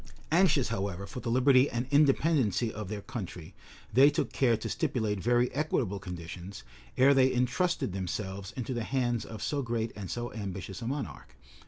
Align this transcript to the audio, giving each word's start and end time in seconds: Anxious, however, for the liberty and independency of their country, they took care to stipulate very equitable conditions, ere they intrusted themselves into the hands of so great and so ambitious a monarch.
Anxious, 0.31 0.69
however, 0.69 1.05
for 1.05 1.19
the 1.19 1.29
liberty 1.29 1.69
and 1.69 1.85
independency 1.91 2.73
of 2.73 2.89
their 2.89 3.03
country, 3.03 3.53
they 3.93 4.09
took 4.09 4.31
care 4.33 4.57
to 4.57 4.67
stipulate 4.67 5.19
very 5.19 5.53
equitable 5.53 5.99
conditions, 5.99 6.63
ere 6.97 7.13
they 7.13 7.31
intrusted 7.31 7.93
themselves 7.93 8.51
into 8.57 8.73
the 8.73 8.83
hands 8.83 9.25
of 9.25 9.43
so 9.43 9.61
great 9.61 9.91
and 9.95 10.09
so 10.09 10.33
ambitious 10.33 10.81
a 10.81 10.87
monarch. 10.87 11.35